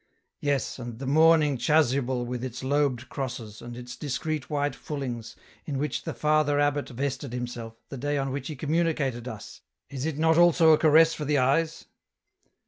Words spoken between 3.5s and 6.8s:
and its discreet white fullings, in which the Father